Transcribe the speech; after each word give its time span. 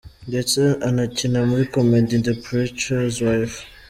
Ndetse 0.29 0.59
anakina 0.87 1.39
muri 1.49 1.63
comedie, 1.73 2.19
The 2.27 2.33
Preacher's 2.45 3.15
Wife. 3.27 3.57